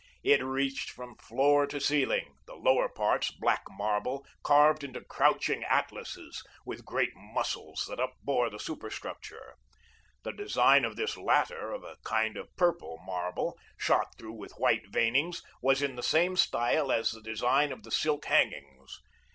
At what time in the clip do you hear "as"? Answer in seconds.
16.91-17.11